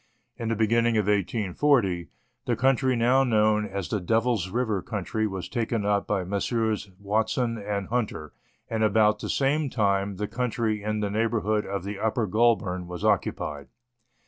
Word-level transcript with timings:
In 0.35 0.49
the 0.49 0.55
beginning 0.55 0.97
of 0.97 1.05
1840, 1.05 2.07
the 2.45 2.55
country 2.55 2.95
now 2.95 3.23
known 3.23 3.67
as 3.67 3.87
the 3.87 3.99
Devil's 4.01 4.49
River 4.49 4.81
country 4.81 5.27
was 5.27 5.47
taken 5.47 5.85
up 5.85 6.07
by 6.07 6.23
Messrs. 6.23 6.89
Watson 6.97 7.59
and 7.59 7.87
Hunter; 7.89 8.33
and 8.67 8.83
about 8.83 9.19
the 9.19 9.29
same 9.29 9.69
time 9.69 10.15
the 10.15 10.27
country 10.27 10.81
in 10.81 11.01
the 11.01 11.11
neighbour 11.11 11.41
hood 11.41 11.67
of 11.67 11.83
the 11.83 11.99
Upper 11.99 12.25
Goulburn 12.25 12.87
was 12.87 13.05
occupied. 13.05 13.67